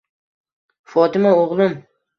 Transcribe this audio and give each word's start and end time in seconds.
Fotima, 0.95 1.37
o'g'lim. 1.45 1.81